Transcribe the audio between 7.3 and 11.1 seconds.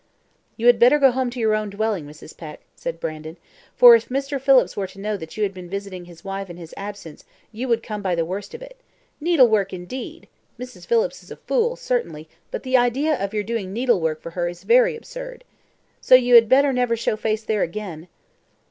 you would come by the worst of it. Needlework, indeed! Mrs.